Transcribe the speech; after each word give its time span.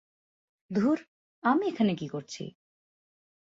ধুর, 0.71 0.97
আমি 1.43 1.63
এখানে 1.67 1.93
কি 1.95 2.07
করছি? 2.07 2.43